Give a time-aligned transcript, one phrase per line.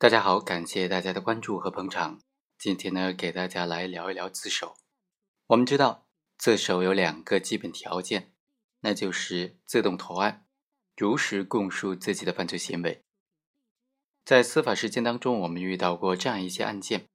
[0.00, 2.22] 大家好，感谢大家的关注和捧场。
[2.56, 4.74] 今天呢，给大家来聊一聊自首。
[5.48, 6.06] 我们知道，
[6.38, 8.32] 自首有两个基本条件，
[8.80, 10.46] 那就是自动投案，
[10.96, 13.04] 如实供述自己的犯罪行为。
[14.24, 17.10] 在司法实践当中，我们遇到过这样一些案件：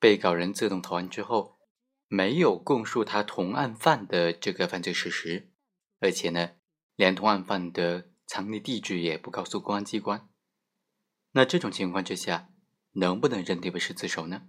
[0.00, 1.60] 被告人自动投案之后，
[2.08, 5.52] 没有供述他同案犯的这个犯罪事实，
[6.00, 6.56] 而且呢，
[6.96, 10.28] 连同案犯的藏匿地址也不告诉公安机关。
[11.38, 12.48] 那这种情况之下，
[12.94, 14.48] 能不能认定为是自首呢？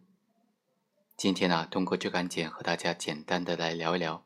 [1.15, 4.25] 今天呢，通过这个案件和大家简单的来聊一聊。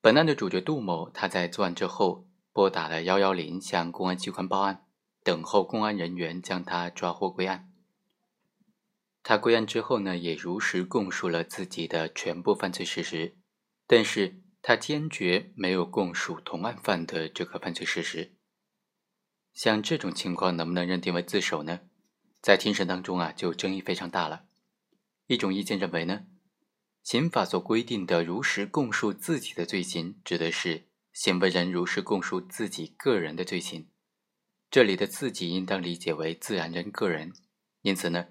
[0.00, 4.84] 本案的主角杜某，他在作案之后拨打了幺幺零，向公安机关报案，
[5.22, 7.70] 等候公安人员将他抓获归案。
[9.22, 13.36] 他归案之后呢，也如实供述了自己的全部犯罪事实，
[13.86, 18.32] 但是他坚决没有供述同案犯的这个犯罪事实。
[19.56, 21.80] 像这种情况能不能认定为自首呢？
[22.42, 24.44] 在庭审当中啊，就争议非常大了。
[25.28, 26.26] 一种意见认为呢，
[27.02, 33.88] 刑法所规定的如实供述自己的罪行，指的是行为人如实供述自己个人的罪行。
[34.70, 37.32] 这里的自己应当理解为自然人个人。
[37.80, 38.26] 因此呢，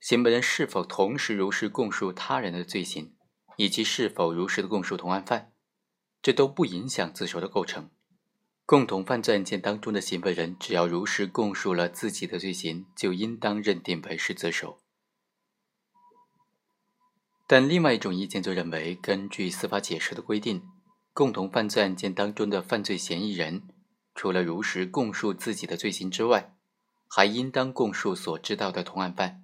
[0.00, 3.14] 行为人是否同时如实供述他人的罪行，
[3.56, 5.52] 以及是否如实的供述同案犯，
[6.20, 7.90] 这都不影响自首的构成。
[8.68, 14.78] 共同犯罪案件当中的行为人，只要如实供述了自己的罪行，就应当认定为是自首。
[17.46, 20.62] 但另外一种意见就认为，根据司法解释的规定，
[21.14, 23.62] 共同犯罪案件当中的犯罪嫌疑人，
[24.14, 26.54] 除了如实供述自己的罪行之外，
[27.08, 29.40] 还应当供述所知道的同案犯；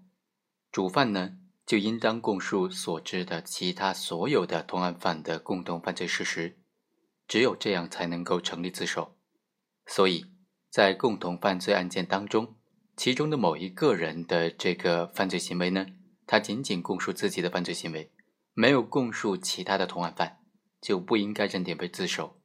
[0.71, 6.59] 主犯呢，就应当供述所知的其他所有的同案犯的共同犯罪事实。
[7.27, 9.17] 只有这样才能够成立自首。
[9.87, 10.27] 所以，
[10.71, 12.57] 在共同犯罪案件当中，
[12.97, 15.87] 其中的某一个人的这个犯罪行为呢，
[16.27, 18.13] 他仅仅供述自己的犯罪行为，
[18.55, 20.39] 没有供述其他的同案犯，
[20.81, 22.41] 就不应该认定为自首。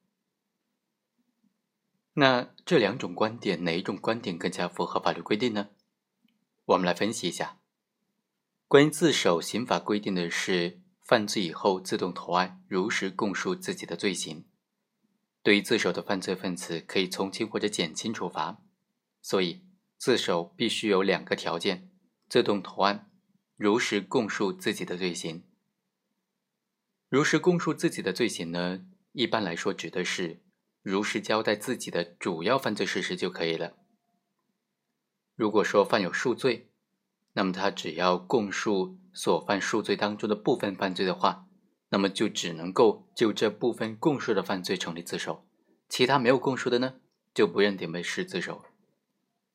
[2.14, 5.70] 那这两种观点，哪一种观点更加符合法律规定呢？
[6.66, 7.60] 我们来分析一下。
[8.68, 14.46] 关于自首，刑法规定的是犯罪以后自动投案，如实供述自己的罪行。
[15.42, 18.62] 对于自首的犯罪分子，可以从轻或者减轻处罚，
[19.22, 19.64] 所以
[19.98, 21.90] 自首必须有两个条件：
[22.28, 23.10] 自动投案，
[23.56, 25.44] 如实供述自己的罪行。
[27.08, 30.42] 如实供述自己的罪行呢，一般来说指的是
[30.82, 33.78] 如实交代自己的主要犯罪事实就可以了。
[35.36, 36.70] 如果说犯有数罪，
[37.34, 41.49] 那么他只要供述所犯数罪当中的部分犯罪的话。
[41.90, 45.46] 那么就只能够就这部分供述的犯罪成立自首，
[45.90, 46.96] 其他没有供述的呢，
[47.34, 48.64] 就不认定为是自首。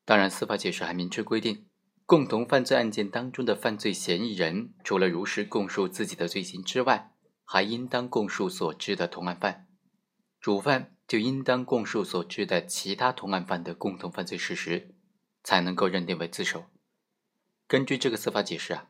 [0.03, 1.65] 当然，司法解释还明确规定，
[2.05, 7.13] 共同犯罪案件当中的犯罪嫌疑人，除了如实供述自己的罪行之外，
[7.45, 9.65] 还应当供述所知的同案犯；
[10.41, 14.93] 主犯就应当供述所知的其他同案犯的共同犯罪事实，
[15.41, 16.65] 才能够认定为自首。
[17.65, 18.89] 根据这个司法解释啊，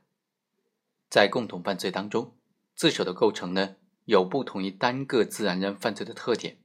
[1.10, 2.35] 在共同犯罪当中。
[2.76, 6.58] 自首的构成呢，有不同于单个自然人犯罪的特点。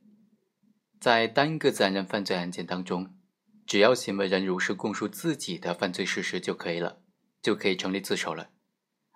[0.98, 3.14] 在单个自然人犯罪案件当中，
[3.64, 6.98] 只要行为人如实供述自己的犯罪事实就可以了，
[7.40, 8.50] 就可以成立自首了。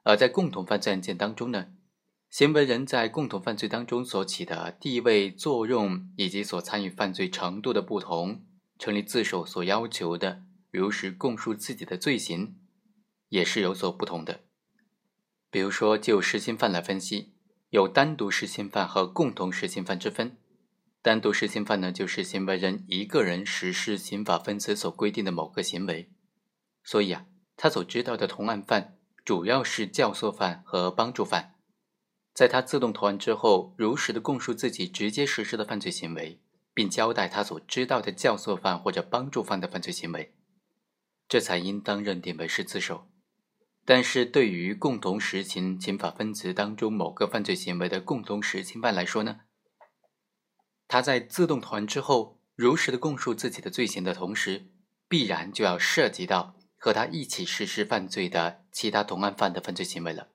[0.05, 1.73] 而在共同犯罪案件当中呢，
[2.31, 8.45] 行为人在共同犯罪当中所起的地位作用以及所参与犯罪程度的不同，
[8.79, 12.55] 成立自首所要求的如实供述自己的罪行，
[13.31, 14.43] 也是有所不同的。
[15.55, 17.33] 比如说，就实行犯来分析，
[17.71, 20.37] 有单独实行犯和共同实行犯之分。
[21.01, 26.11] 单独实行犯呢，就是行为人一个人实施刑法分则所规定的某个行为，
[26.83, 27.27] 所以啊，
[27.57, 31.55] 他所知道的同案犯主要是教唆犯和帮助犯。
[32.35, 36.41] 在他自动投案之后，如实的供述自己直接实施的犯罪行为，
[36.75, 40.35] 并交代他所知道的教唆犯或者帮助犯的犯罪行为，
[41.29, 43.07] 这才应当认定为是自首。
[43.87, 49.41] 但是对于共同实行刑法分则当中某个犯罪行为的共同实行犯来说呢，
[50.89, 54.71] 他在自动投案之后，如实的供述自己的罪行的同时，
[55.09, 60.29] 必然就要涉及到和他一起实施犯罪的其他同案犯的犯罪行为了。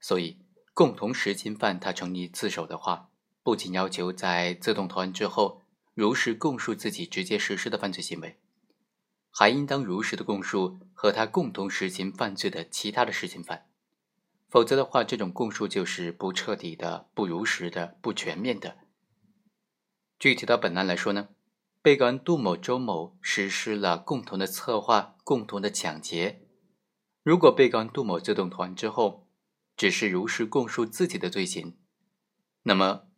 [0.00, 0.40] 所以，
[0.72, 3.10] 共同实行犯他成立自首的话，
[3.42, 5.62] 不仅要求在自动投案之后
[5.94, 8.40] 如实供述自己直接实施的犯罪行为。
[9.36, 13.66] 还应当如实的供述和他共同实行犯罪的其他的实行犯，
[14.48, 18.76] 否则的话，这种供述就是不彻底的、不如实的、不全面的。
[20.20, 21.30] 具体到本案来说呢，
[21.82, 26.46] 被告人杜某、周某实施了共同的策划、共同的抢劫。
[27.24, 29.26] 如果被告人杜某自动投案之后，
[29.76, 31.76] 只是如实供述自己的罪行，
[32.62, 33.08] 那么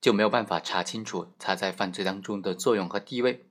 [0.00, 3.50] 就没有办法查清楚他在犯罪当中的作用和地位。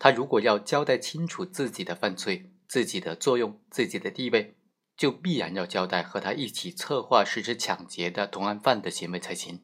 [0.00, 4.56] 他如果要交代清楚自己的犯罪、自己的作用、自己的地位，
[4.96, 9.62] 就必然要交代和他一起策划实施抢劫的同案犯的行为才行。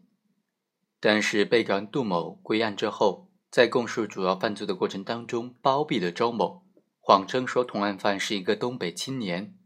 [1.01, 6.67] 但是被告人杜某归案之后，在供述主要犯罪的过程当中，包庇了周某，
[7.01, 9.57] 谎称说同案犯是一个东北青年，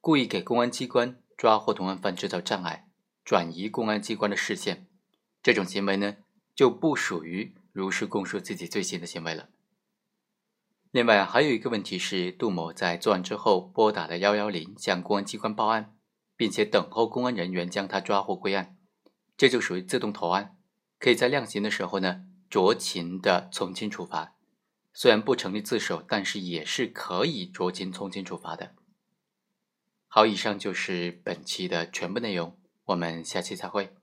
[0.00, 1.20] 故意给公安机关。
[1.36, 2.88] 抓获同案犯制造障碍，
[3.24, 4.86] 转移公安机关的视线，
[5.42, 6.18] 这种行为呢
[6.54, 9.48] 就不属于如实供述自己罪行的行为了。
[10.94, 15.96] 另外还有一个问题是，杜某在作案之后拨打了幺幺零向公安机关报案，
[16.36, 18.76] 并且等候公安人员将他抓获归案，
[19.36, 20.56] 这就属于自动投案，
[21.00, 24.36] 可以在量刑的时候呢酌情的从轻处罚。
[24.92, 28.76] 虽然不成立自首，但是也是可以酌情从轻处罚的。
[30.06, 33.96] 好，以上就是本期的全部内容，我们下期再会。